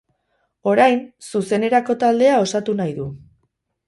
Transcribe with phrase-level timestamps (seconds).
[0.69, 0.95] Orain,
[1.31, 3.07] zuzenerako taldea osatu nahi du.